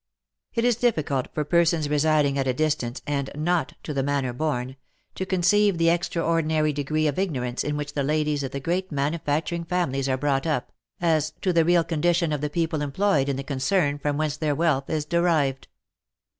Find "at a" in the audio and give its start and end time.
2.39-2.55